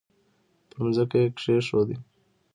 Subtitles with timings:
[0.69, 1.95] پر مځکه یې کښېږده!